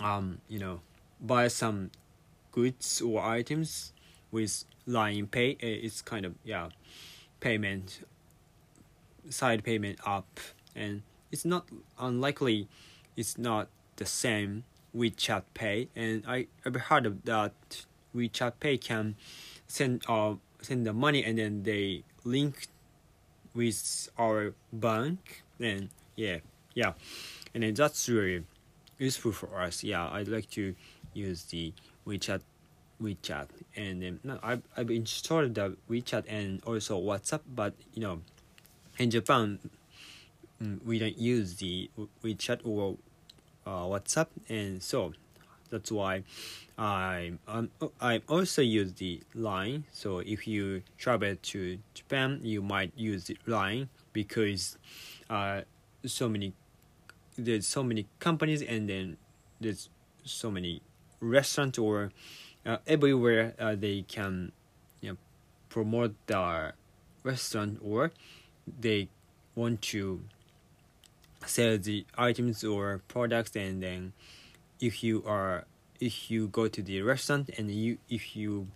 um 0.00 0.38
you 0.48 0.58
know 0.58 0.80
buy 1.20 1.48
some 1.48 1.90
goods 2.52 3.00
or 3.00 3.22
items 3.22 3.92
with 4.30 4.64
line 4.86 5.26
pay. 5.26 5.52
Uh, 5.54 5.84
it's 5.86 6.02
kind 6.02 6.24
of 6.24 6.34
yeah 6.44 6.68
payment 7.40 8.00
side 9.28 9.64
payment 9.64 9.98
up 10.06 10.40
and 10.74 11.02
it's 11.32 11.44
not 11.44 11.66
unlikely 11.98 12.68
it's 13.16 13.38
not 13.38 13.68
the 13.96 14.06
same 14.06 14.64
WeChat 14.96 15.42
Pay, 15.54 15.88
and 15.94 16.24
I 16.26 16.46
ever 16.64 16.78
heard 16.78 17.06
of 17.06 17.24
that 17.24 17.84
WeChat 18.14 18.54
Pay 18.60 18.78
can 18.78 19.16
send 19.66 20.04
uh 20.08 20.34
send 20.62 20.86
the 20.86 20.92
money 20.92 21.22
and 21.22 21.38
then 21.38 21.62
they 21.64 22.02
link 22.24 22.68
with 23.56 24.08
our 24.18 24.54
bank 24.72 25.42
and 25.58 25.88
yeah 26.14 26.38
yeah. 26.74 26.92
And 27.54 27.62
then 27.62 27.72
that's 27.72 28.06
really 28.08 28.44
useful 28.98 29.32
for 29.32 29.48
us. 29.60 29.82
Yeah 29.82 30.08
i'd 30.12 30.28
like 30.28 30.50
to 30.50 30.74
use 31.14 31.44
the 31.44 31.72
wechat 32.06 32.42
wechat. 33.02 33.48
And 33.74 34.02
then 34.02 34.20
no, 34.22 34.38
I've, 34.42 34.62
I've 34.76 34.90
installed 34.90 35.54
the 35.54 35.76
wechat 35.90 36.24
and 36.28 36.62
also 36.64 37.00
whatsapp 37.00 37.40
but 37.54 37.74
you 37.94 38.02
know 38.02 38.20
in 38.98 39.10
japan 39.10 39.58
mm, 40.62 40.84
we 40.84 40.98
don't 40.98 41.18
use 41.18 41.56
the 41.56 41.90
wechat 42.22 42.60
or 42.64 42.96
uh, 43.66 43.84
whatsapp. 43.84 44.28
And 44.48 44.82
so 44.82 45.12
that's 45.70 45.90
why 45.90 46.24
I 46.78 47.32
um, 47.48 47.70
I 48.00 48.22
also 48.28 48.62
use 48.62 48.92
the 48.94 49.20
line. 49.34 49.84
So 49.92 50.18
if 50.18 50.46
you 50.46 50.82
travel 50.98 51.36
to 51.40 51.78
Japan, 51.94 52.40
you 52.42 52.62
might 52.62 52.92
use 52.96 53.24
the 53.24 53.36
line 53.46 53.88
because 54.12 54.78
uh, 55.30 55.62
so 56.04 56.28
many 56.28 56.52
there's 57.38 57.66
so 57.66 57.82
many 57.82 58.06
companies 58.18 58.62
and 58.62 58.88
then 58.88 59.16
there's 59.60 59.88
so 60.24 60.50
many 60.50 60.82
restaurants 61.20 61.78
or 61.78 62.12
uh, 62.64 62.78
everywhere 62.86 63.54
uh, 63.58 63.74
they 63.74 64.02
can 64.02 64.52
you 65.00 65.10
know, 65.10 65.16
promote 65.68 66.14
their 66.26 66.74
restaurant 67.22 67.78
or 67.82 68.12
they 68.80 69.08
want 69.54 69.82
to 69.82 70.20
sell 71.44 71.78
the 71.78 72.04
items 72.16 72.64
or 72.64 73.02
products 73.08 73.54
and 73.56 73.82
then 73.82 74.12
if 74.80 75.02
you 75.02 75.22
are 75.26 75.64
if 76.00 76.30
you 76.30 76.48
go 76.48 76.68
to 76.68 76.82
the 76.82 77.02
restaurant 77.02 77.50
and 77.56 77.70
you 77.70 77.98
if 78.08 78.36
you 78.36 78.68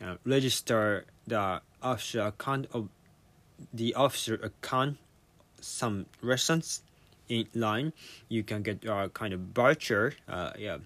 uh, 0.00 0.16
register 0.24 1.06
the 1.26 1.60
official 1.82 2.26
account 2.26 2.66
of 2.72 2.88
the 3.72 3.94
official 3.96 4.38
account 4.42 4.98
some 5.60 6.06
restaurants 6.22 6.82
in 7.28 7.46
line 7.54 7.92
you 8.28 8.42
can 8.42 8.62
get 8.62 8.84
a 8.84 9.10
kind 9.12 9.34
of 9.34 9.40
voucher 9.54 10.14
uh 10.28 10.52
yeah 10.58 10.78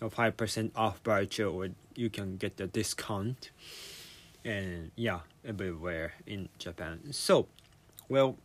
a 0.00 0.10
five 0.10 0.36
percent 0.36 0.72
off 0.76 1.00
voucher 1.04 1.46
or 1.46 1.68
you 1.94 2.08
can 2.08 2.36
get 2.36 2.56
the 2.56 2.66
discount. 2.66 3.50
And 4.44 4.92
yeah 4.96 5.20
everywhere 5.44 6.14
in 6.26 6.48
Japan. 6.58 7.12
So 7.12 7.48
well 8.08 8.36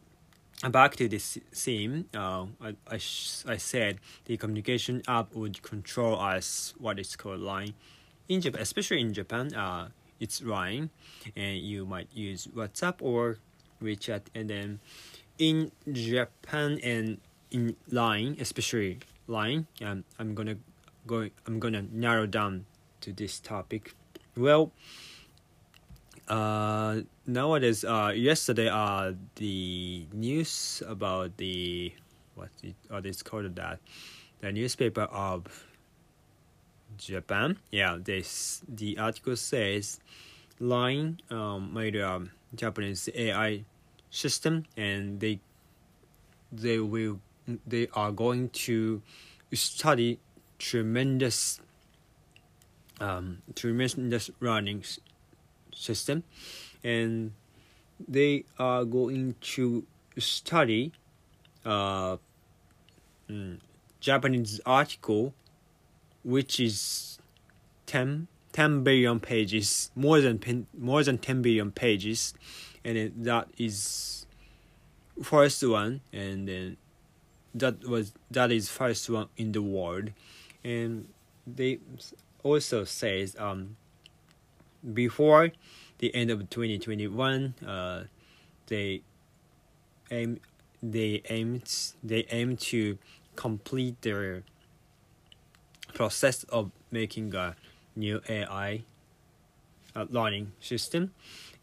back 0.71 0.95
to 0.97 1.09
this 1.09 1.37
theme, 1.53 2.05
uh, 2.15 2.45
I, 2.61 2.75
I, 2.89 2.95
I 2.95 3.57
said 3.57 3.99
the 4.25 4.37
communication 4.37 5.01
app 5.07 5.33
would 5.35 5.61
control 5.61 6.19
us 6.19 6.73
what 6.77 6.99
is 6.99 7.15
called 7.15 7.41
line. 7.41 7.73
In 8.29 8.41
Japan, 8.41 8.61
especially 8.61 9.01
in 9.01 9.13
Japan, 9.13 9.53
uh, 9.53 9.89
it's 10.19 10.41
line, 10.41 10.89
and 11.35 11.57
you 11.57 11.85
might 11.85 12.07
use 12.13 12.47
WhatsApp 12.47 12.95
or 13.01 13.39
WeChat. 13.81 14.21
And 14.33 14.49
then 14.49 14.79
in 15.37 15.71
Japan 15.91 16.79
and 16.83 17.19
in 17.51 17.75
line, 17.91 18.37
especially 18.39 18.99
line, 19.27 19.67
um, 19.83 20.03
I'm 20.17 20.33
gonna 20.33 20.57
go. 21.05 21.29
I'm 21.45 21.59
gonna 21.59 21.83
narrow 21.91 22.25
down 22.25 22.65
to 23.01 23.11
this 23.11 23.39
topic. 23.39 23.93
Well, 24.35 24.71
uh, 26.27 27.01
nowadays, 27.27 27.83
uh, 27.83 28.13
yesterday, 28.15 28.69
uh, 28.69 29.13
the 29.35 30.05
news 30.13 30.81
about 30.87 31.37
the 31.37 31.93
what 32.35 32.49
it, 32.63 32.75
what 32.87 33.05
is 33.05 33.21
called 33.21 33.55
that, 33.55 33.79
the 34.41 34.51
newspaper 34.51 35.03
of 35.03 35.45
Japan. 36.97 37.57
Yeah, 37.71 37.97
this 38.01 38.61
the 38.67 38.97
article 38.97 39.35
says, 39.35 39.99
Line 40.59 41.19
um, 41.29 41.73
made 41.73 41.95
a 41.95 42.23
Japanese 42.55 43.09
AI 43.13 43.65
system, 44.09 44.65
and 44.77 45.19
they 45.19 45.39
they 46.51 46.79
will 46.79 47.19
they 47.67 47.87
are 47.93 48.11
going 48.11 48.49
to 48.49 49.01
study 49.53 50.19
tremendous 50.57 51.59
um, 53.01 53.41
tremendous 53.55 54.29
learnings 54.39 54.99
system. 55.75 56.23
And 56.83 57.33
they 58.07 58.45
are 58.59 58.83
going 58.85 59.35
to 59.41 59.85
study 60.17 60.91
uh, 61.65 62.17
mm, 63.29 63.59
Japanese 63.99 64.59
article 64.65 65.33
which 66.23 66.59
is 66.59 67.19
10, 67.85 68.27
10 68.53 68.83
billion 68.83 69.19
pages 69.19 69.91
more 69.95 70.21
than 70.21 70.67
more 70.77 71.03
than 71.03 71.17
10 71.17 71.41
billion 71.41 71.71
pages. 71.71 72.33
And 72.85 72.97
then 72.97 73.13
that 73.17 73.49
is 73.57 74.25
first 75.21 75.63
one 75.63 76.01
and 76.11 76.47
then 76.47 76.77
that 77.53 77.87
was 77.87 78.13
that 78.31 78.51
is 78.51 78.69
first 78.69 79.09
one 79.09 79.27
in 79.37 79.51
the 79.51 79.61
world. 79.61 80.11
And 80.63 81.07
they 81.45 81.79
also 82.41 82.83
says 82.83 83.35
um 83.37 83.77
before 84.93 85.51
the 85.99 86.13
end 86.15 86.29
of 86.29 86.49
2021 86.49 87.53
uh, 87.65 88.03
they 88.67 89.01
aim 90.11 90.39
they 90.81 91.21
aimed 91.29 91.93
they 92.03 92.25
aim 92.29 92.57
to 92.57 92.97
complete 93.35 94.01
their 94.01 94.43
process 95.93 96.43
of 96.45 96.71
making 96.91 97.33
a 97.33 97.55
new 97.95 98.21
AI 98.27 98.83
uh, 99.95 100.05
learning 100.09 100.51
system. 100.59 101.13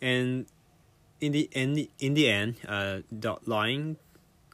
And 0.01 0.47
in 1.21 1.33
the 1.33 1.51
end 1.53 1.89
in 1.99 2.15
the 2.15 2.29
end 2.29 2.57
uh, 2.67 3.01
the 3.13 3.37
line 3.45 3.97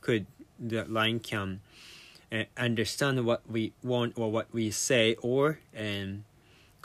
could 0.00 0.26
the 0.58 0.84
line 0.84 1.20
can 1.20 1.60
uh, 2.32 2.44
understand 2.56 3.24
what 3.24 3.48
we 3.48 3.72
want 3.82 4.18
or 4.18 4.32
what 4.32 4.52
we 4.52 4.70
say 4.70 5.14
or 5.22 5.60
and 5.72 6.24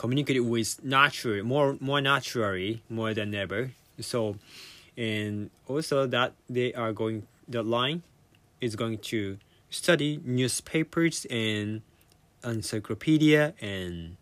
communicate 0.02 0.44
with 0.44 0.84
naturally 0.84 1.44
more 1.44 1.78
more 1.80 2.02
naturally 2.02 2.82
more 2.90 3.14
than 3.14 3.36
ever. 3.36 3.70
So 4.00 4.36
and 4.98 5.52
also 5.68 6.08
that 6.08 6.34
they 6.50 6.74
are 6.74 6.92
going 6.92 7.28
the 7.48 7.62
line 7.62 8.02
is 8.60 8.76
going 8.76 8.98
to 9.14 9.38
study 9.70 10.20
newspapers 10.26 11.26
and 11.30 11.82
encyclopedia 12.44 13.54
and 13.62 14.18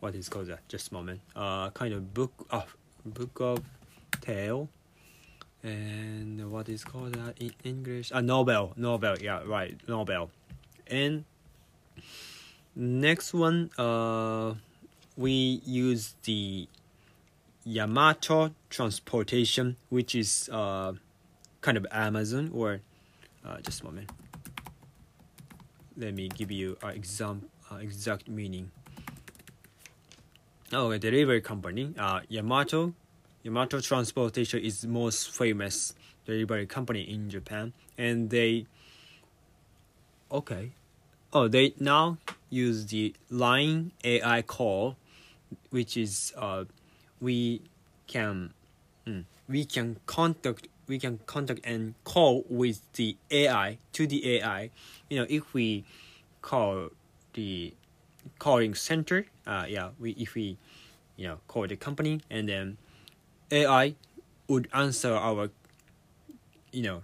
what 0.00 0.14
is 0.14 0.28
called 0.28 0.48
that? 0.48 0.68
Just 0.68 0.90
a 0.90 0.94
moment. 0.94 1.20
Uh 1.34 1.70
kind 1.70 1.94
of 1.94 2.12
book 2.12 2.32
of 2.50 2.76
book 3.06 3.40
of 3.40 3.64
tale. 4.20 4.68
And 5.62 6.52
what 6.52 6.68
is 6.68 6.84
called 6.84 7.14
that 7.14 7.40
in 7.40 7.56
english? 7.64 8.12
A 8.12 8.18
uh, 8.18 8.20
novel 8.20 8.74
novel 8.76 9.16
yeah 9.16 9.40
right 9.48 9.80
novel. 9.88 10.28
And 10.86 11.24
next 12.76 13.32
one 13.32 13.70
uh 13.78 14.52
we 15.16 15.60
use 15.64 16.14
the 16.24 16.68
Yamato 17.64 18.54
transportation, 18.68 19.76
which 19.88 20.14
is 20.14 20.50
uh, 20.52 20.92
kind 21.60 21.76
of 21.76 21.86
Amazon 21.90 22.50
or 22.52 22.80
uh, 23.44 23.58
just 23.60 23.82
a 23.82 23.84
moment. 23.84 24.10
Let 25.96 26.14
me 26.14 26.28
give 26.28 26.50
you 26.50 26.76
an 26.82 26.90
exam 26.90 27.48
uh, 27.70 27.76
exact 27.76 28.28
meaning. 28.28 28.70
Oh, 30.72 30.90
a 30.90 30.98
delivery 30.98 31.40
company. 31.40 31.94
Uh, 31.96 32.20
Yamato 32.28 32.94
Yamato 33.44 33.78
Transportation 33.78 34.60
is 34.60 34.86
most 34.86 35.30
famous 35.30 35.94
delivery 36.24 36.66
company 36.66 37.02
in 37.02 37.28
Japan, 37.28 37.72
and 37.98 38.30
they 38.30 38.66
okay. 40.32 40.72
Oh, 41.32 41.48
they 41.48 41.74
now 41.78 42.18
use 42.48 42.86
the 42.86 43.14
Line 43.28 43.92
AI 44.02 44.40
call 44.42 44.96
which 45.70 45.96
is 45.96 46.32
uh, 46.36 46.64
we 47.20 47.62
can 48.06 48.52
mm, 49.06 49.24
we 49.48 49.64
can 49.64 49.96
contact 50.06 50.68
we 50.86 50.98
can 50.98 51.18
contact 51.26 51.60
and 51.64 51.94
call 52.04 52.44
with 52.48 52.80
the 52.94 53.16
AI 53.30 53.78
to 53.92 54.06
the 54.06 54.38
AI. 54.38 54.70
You 55.08 55.20
know, 55.20 55.26
if 55.28 55.54
we 55.54 55.84
call 56.42 56.90
the 57.32 57.74
calling 58.38 58.74
center, 58.74 59.26
uh, 59.46 59.66
yeah, 59.68 59.90
we 59.98 60.12
if 60.12 60.34
we 60.34 60.56
you 61.16 61.28
know 61.28 61.38
call 61.48 61.66
the 61.66 61.76
company 61.76 62.20
and 62.30 62.48
then 62.48 62.76
AI 63.50 63.94
would 64.48 64.68
answer 64.72 65.14
our 65.14 65.50
you 66.72 66.82
know 66.82 67.02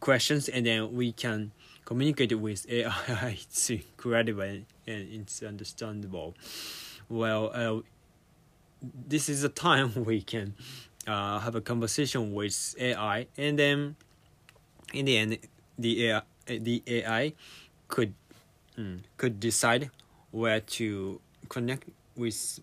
questions 0.00 0.48
and 0.48 0.66
then 0.66 0.94
we 0.94 1.12
can 1.12 1.52
communicate 1.84 2.38
with 2.38 2.68
AI. 2.70 3.38
it's 3.40 3.70
incredible 3.70 4.42
and 4.42 4.66
it's 4.86 5.42
understandable 5.42 6.34
well, 7.08 7.50
uh, 7.54 7.80
this 8.82 9.28
is 9.28 9.44
a 9.44 9.48
time 9.48 9.92
we 10.04 10.22
can 10.22 10.54
uh, 11.06 11.38
have 11.40 11.54
a 11.54 11.60
conversation 11.60 12.32
with 12.32 12.74
AI, 12.78 13.26
and 13.36 13.58
then 13.58 13.96
in 14.92 15.04
the 15.04 15.16
end, 15.16 15.38
the 15.78 16.06
AI, 16.06 16.22
the 16.46 16.82
AI 16.86 17.32
could 17.88 18.14
mm, 18.78 19.00
could 19.16 19.40
decide 19.40 19.90
where 20.30 20.60
to 20.60 21.20
connect 21.48 21.88
with 22.16 22.60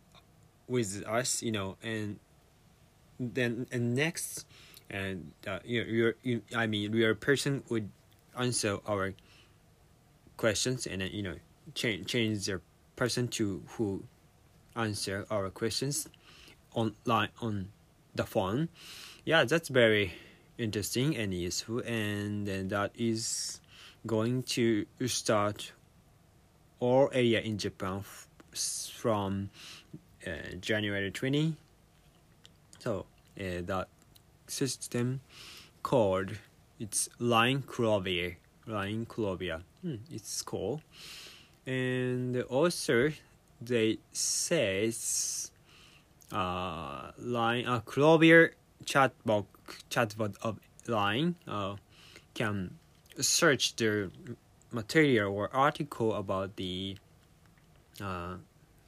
with 0.67 1.03
us, 1.07 1.43
you 1.43 1.51
know, 1.51 1.77
and 1.83 2.19
then 3.19 3.67
and 3.71 3.95
next, 3.95 4.45
and 4.89 5.31
uh, 5.47 5.59
you, 5.63 5.83
your 5.83 6.15
you, 6.23 6.41
I 6.55 6.67
mean 6.67 6.93
your 6.93 7.15
person 7.15 7.63
would 7.69 7.89
answer 8.37 8.79
our 8.87 9.13
questions 10.37 10.87
and 10.87 11.01
then 11.01 11.11
you 11.11 11.21
know 11.21 11.35
change 11.75 12.07
change 12.07 12.45
their 12.45 12.61
person 12.95 13.27
to 13.27 13.61
who 13.77 14.03
answer 14.75 15.25
our 15.29 15.49
questions 15.49 16.07
online 16.73 17.29
on 17.41 17.69
the 18.15 18.25
phone. 18.25 18.69
Yeah, 19.25 19.43
that's 19.45 19.69
very 19.69 20.13
interesting 20.57 21.15
and 21.15 21.33
useful, 21.33 21.79
and 21.79 22.47
that 22.47 22.91
is 22.95 23.59
going 24.05 24.43
to 24.43 24.85
start 25.05 25.71
all 26.79 27.09
area 27.13 27.41
in 27.41 27.57
Japan 27.57 28.03
from 28.93 29.49
uh, 30.25 30.31
January 30.59 31.11
20. 31.11 31.55
So 32.79 33.05
uh, 33.39 33.61
that 33.65 33.87
system 34.47 35.21
called 35.83 36.31
it's 36.79 37.09
Line 37.19 37.61
Clova. 37.61 38.35
Line 38.65 39.05
Clova. 39.05 39.61
Hmm, 39.83 39.95
it's 40.11 40.41
cool. 40.41 40.81
And 41.65 42.41
also 42.43 43.11
they 43.61 43.99
says 44.11 45.51
uh 46.31 47.11
line 47.17 47.65
uh 47.65 47.79
Clova 47.81 48.49
chatbot 48.85 49.45
chatbot 49.89 50.35
of 50.41 50.59
line 50.87 51.35
uh 51.47 51.75
can 52.33 52.77
search 53.19 53.75
the 53.75 54.09
material 54.71 55.33
or 55.33 55.53
article 55.53 56.13
about 56.13 56.55
the 56.55 56.97
uh, 58.01 58.35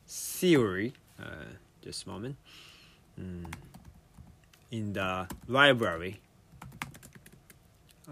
theory 0.07 0.93
uh, 1.21 1.45
this 1.81 2.07
moment 2.07 2.37
mm, 3.19 3.45
in 4.71 4.93
the 4.93 5.27
library. 5.47 6.19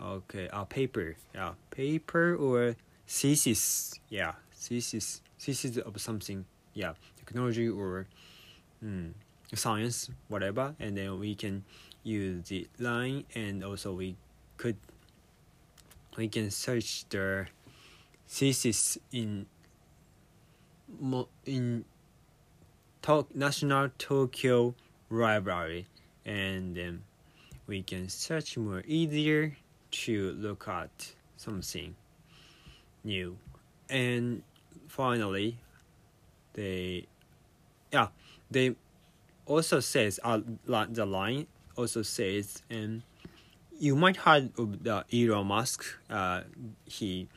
Okay 0.01 0.47
a 0.47 0.55
uh, 0.55 0.63
paper 0.63 1.15
yeah 1.35 1.51
paper 1.69 2.33
or 2.35 2.75
thesis 3.05 3.99
yeah 4.07 4.33
thesis 4.53 5.21
thesis 5.41 5.77
of 5.77 5.99
something 5.99 6.45
yeah 6.73 6.93
technology 7.17 7.67
or 7.67 8.05
mm, 8.85 9.11
science 9.53 10.09
whatever 10.29 10.75
and 10.79 10.95
then 10.95 11.19
we 11.19 11.33
can 11.33 11.65
use 12.03 12.47
the 12.47 12.67
line 12.79 13.25
and 13.35 13.63
also 13.63 13.93
we 13.93 14.15
could 14.57 14.77
we 16.17 16.27
can 16.27 16.51
search 16.51 17.05
the 17.09 17.47
thesis 18.27 18.97
in 19.11 19.45
in 21.45 21.85
to- 23.01 23.27
National 23.33 23.89
Tokyo 23.97 24.75
Library, 25.09 25.87
and 26.25 27.01
we 27.67 27.81
can 27.81 28.09
search 28.09 28.57
more 28.57 28.83
easier 28.85 29.57
to 29.91 30.31
look 30.33 30.67
at 30.67 31.13
something 31.37 31.95
new. 33.03 33.37
And 33.89 34.43
finally, 34.91 35.57
they 36.53 37.05
yeah 37.91 38.07
they 38.49 38.75
also 39.45 39.79
says 39.79 40.19
uh, 40.23 40.39
the 40.65 41.05
line 41.05 41.47
also 41.77 42.01
says 42.01 42.61
and 42.69 43.01
you 43.79 43.95
might 43.95 44.17
have 44.17 44.51
the 44.55 45.03
Elon 45.11 45.47
Musk. 45.47 45.85
Uh, 46.09 46.41
he 46.85 47.27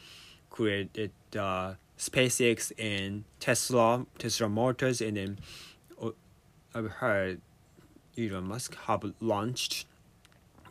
created 0.51 1.11
uh, 1.39 1.75
SpaceX 1.99 2.71
and 2.79 3.25
Tesla, 3.41 4.05
Tesla 4.19 4.49
Motors, 4.49 5.01
and 5.01 5.17
then 5.17 5.39
uh, 6.03 6.11
I've 6.75 6.91
heard 6.91 7.41
Elon 8.19 8.49
Musk 8.49 8.77
have 8.87 9.05
launched 9.21 9.87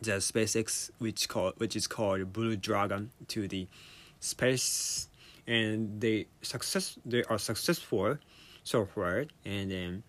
the 0.00 0.12
SpaceX, 0.12 0.90
which 0.98 1.28
called 1.28 1.54
which 1.56 1.74
is 1.74 1.88
called 1.88 2.32
Blue 2.32 2.56
Dragon, 2.56 3.10
to 3.28 3.48
the 3.48 3.66
space, 4.20 5.08
and 5.46 6.00
they 6.00 6.26
success 6.42 6.98
they 7.04 7.22
are 7.24 7.38
successful 7.38 8.18
so 8.62 8.86
far, 8.86 9.26
and 9.44 9.70
then 9.70 10.02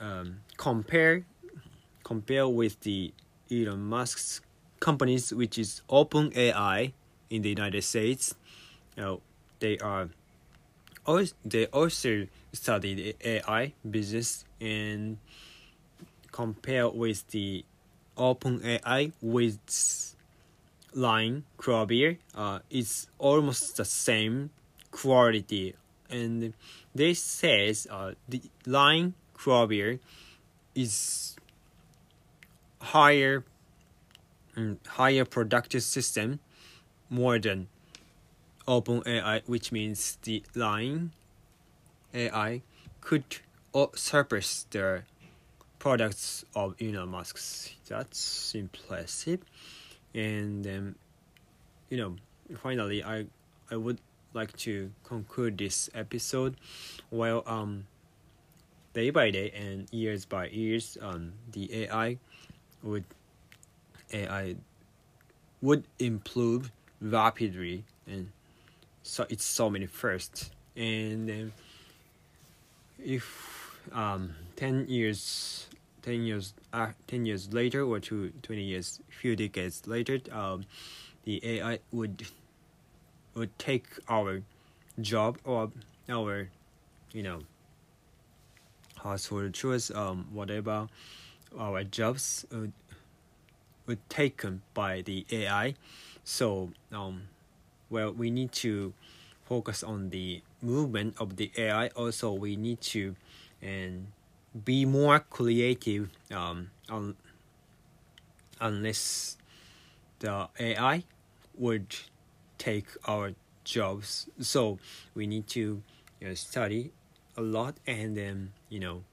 um, 0.00 0.40
compare 0.56 1.24
compare 2.02 2.48
with 2.48 2.80
the 2.80 3.12
Elon 3.50 3.82
Musk's 3.82 4.40
companies 4.80 5.32
which 5.32 5.58
is 5.58 5.82
OpenAI 5.88 6.92
in 7.30 7.42
the 7.42 7.48
United 7.50 7.82
States. 7.82 8.34
You 8.96 9.02
know, 9.02 9.20
they 9.60 9.78
are 9.78 10.08
also 11.06 11.34
they 11.44 11.66
also 11.66 12.26
study 12.52 12.94
the 12.94 13.16
AI 13.24 13.72
business 13.88 14.44
and 14.60 15.18
compare 16.32 16.88
with 16.88 17.26
the 17.28 17.64
OpenAI 18.16 19.12
with 19.20 20.07
Line 20.94 21.44
Clova, 21.58 22.18
uh, 22.34 22.58
it's 22.70 23.08
almost 23.18 23.76
the 23.76 23.84
same 23.84 24.50
quality, 24.90 25.74
and 26.10 26.54
they 26.94 27.14
says 27.14 27.86
uh, 27.90 28.12
the 28.28 28.42
Line 28.66 29.14
Clova 29.36 29.98
is 30.74 31.36
higher 32.80 33.44
higher 34.86 35.24
productive 35.24 35.82
system 35.82 36.40
more 37.10 37.38
than 37.38 37.68
open 38.66 39.02
AI 39.06 39.40
which 39.46 39.70
means 39.70 40.18
the 40.22 40.42
line 40.54 41.12
AI 42.12 42.62
could 43.00 43.24
surpass 43.94 44.66
the 44.70 45.02
products 45.78 46.44
of 46.54 46.74
Elon 46.80 47.08
Musk's. 47.08 47.70
That's 47.88 48.54
impressive. 48.54 49.40
And 50.14 50.66
um, 50.66 50.94
you 51.90 51.98
know, 51.98 52.16
finally, 52.58 53.04
I 53.04 53.26
I 53.70 53.76
would 53.76 53.98
like 54.34 54.56
to 54.58 54.90
conclude 55.04 55.58
this 55.58 55.90
episode. 55.94 56.56
Well, 57.10 57.42
um, 57.46 57.86
day 58.92 59.10
by 59.10 59.30
day 59.30 59.50
and 59.50 59.88
years 59.92 60.24
by 60.24 60.48
years, 60.48 60.98
um, 61.00 61.32
the 61.52 61.84
AI 61.84 62.18
would 62.82 63.04
AI 64.12 64.56
would 65.60 65.84
improve 65.98 66.70
rapidly 67.00 67.84
and 68.06 68.30
so 69.02 69.26
it's 69.28 69.44
so 69.44 69.70
many 69.70 69.86
first 69.86 70.52
and 70.76 71.28
then 71.28 71.52
if 72.98 73.78
um 73.92 74.34
10 74.56 74.86
years 74.88 75.68
10 76.08 76.24
years 76.24 76.54
uh, 76.72 76.88
10 77.06 77.26
years 77.26 77.52
later 77.52 77.82
or 77.82 78.00
two, 78.00 78.32
20 78.42 78.62
years 78.62 79.00
few 79.10 79.36
decades 79.36 79.86
later 79.86 80.18
um 80.32 80.64
the 81.24 81.38
AI 81.44 81.80
would 81.92 82.26
would 83.34 83.56
take 83.58 83.84
our 84.08 84.40
job 85.02 85.36
or 85.44 85.70
our 86.08 86.48
you 87.12 87.22
know 87.22 87.40
household 89.02 89.52
chores 89.52 89.90
um 89.90 90.26
whatever 90.32 90.88
our 91.58 91.84
jobs 91.84 92.46
uh, 92.54 92.68
were 93.86 93.98
taken 94.08 94.62
by 94.74 95.02
the 95.02 95.26
AI. 95.30 95.74
So, 96.22 96.72
um, 96.92 97.22
well, 97.88 98.12
we 98.12 98.30
need 98.30 98.52
to 98.64 98.92
focus 99.44 99.82
on 99.82 100.10
the 100.10 100.42
movement 100.60 101.14
of 101.18 101.36
the 101.36 101.50
AI. 101.56 101.88
Also, 101.88 102.32
we 102.32 102.54
need 102.54 102.82
to 102.92 103.16
and 103.62 104.08
be 104.64 104.84
more 104.84 105.20
creative. 105.20 106.10
Um, 106.30 106.70
un- 106.88 107.16
unless 108.60 109.36
the 110.18 110.48
AI 110.58 111.04
would 111.56 111.94
take 112.58 112.86
our 113.04 113.32
jobs, 113.64 114.28
so 114.40 114.78
we 115.14 115.26
need 115.26 115.46
to 115.48 115.82
you 116.20 116.28
know, 116.28 116.34
study 116.34 116.92
a 117.36 117.42
lot 117.42 117.76
and 117.86 118.16
then 118.16 118.52
you 118.68 118.80
know 118.80 119.04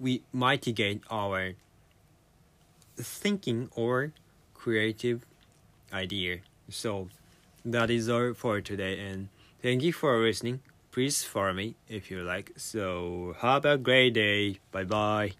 we 0.00 0.22
mitigate 0.32 1.02
our 1.10 1.54
thinking 2.96 3.68
or 3.74 4.12
creative 4.54 5.24
idea. 5.92 6.38
So 6.68 7.08
that 7.64 7.90
is 7.90 8.08
all 8.08 8.34
for 8.34 8.60
today 8.60 8.98
and 8.98 9.28
thank 9.62 9.82
you 9.82 9.92
for 9.92 10.18
listening. 10.18 10.60
Please 10.98 11.22
follow 11.22 11.52
me 11.52 11.76
if 11.86 12.10
you 12.10 12.24
like. 12.24 12.50
So 12.56 13.36
have 13.38 13.64
a 13.64 13.78
great 13.78 14.14
day. 14.14 14.58
Bye 14.72 14.82
bye. 14.82 15.30